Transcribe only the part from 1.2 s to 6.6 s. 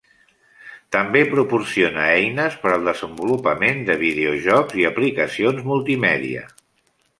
proporciona eines per al desenvolupament de videojocs i aplicacions multimèdia.